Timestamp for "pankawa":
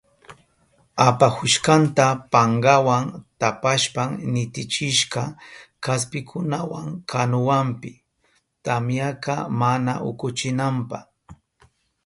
2.31-2.97